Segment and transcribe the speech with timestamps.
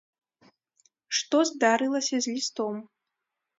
[1.19, 2.75] Што здарылася з лістом.